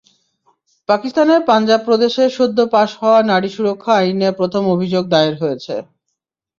পাকিস্তানের 0.89 1.41
পাঞ্জাব 1.47 1.81
প্রদেশে 1.87 2.23
সদ্য 2.29 2.57
পাস 2.73 2.89
হওয়া 3.01 3.19
নারী 3.31 3.49
সুরক্ষা 3.49 3.93
আইনে 3.95 4.29
প্রথম 4.39 4.63
অভিযোগ 4.75 5.03
দায়ের 5.07 5.35
হয়েছে। 5.41 5.75